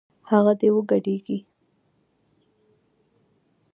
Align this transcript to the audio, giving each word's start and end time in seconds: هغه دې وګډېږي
هغه 0.29 0.53
دې 0.59 0.69
وګډېږي 0.75 1.37